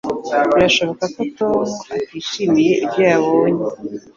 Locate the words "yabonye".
3.11-3.65